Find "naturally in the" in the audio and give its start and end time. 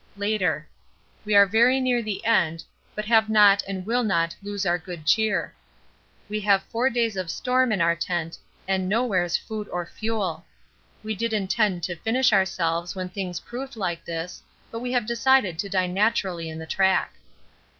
15.85-16.65